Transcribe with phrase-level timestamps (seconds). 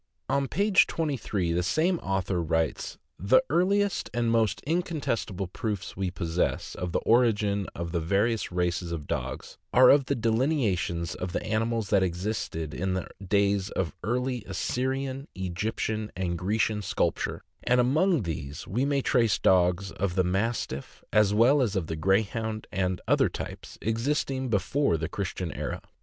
[0.27, 6.73] On page 23 the same author writes: "The earliest and most incontestible proofs we possess
[6.73, 11.91] of the origin of the various races of dogs are the delineations of the animals
[11.91, 18.65] that existed in the days of early Assyrian, Egyptian, and Grecian sculpture, and among these
[18.65, 23.29] we may trace dogs of the Mastiff, as well as the Grey hound and other
[23.29, 25.79] types, existing before the Christian era.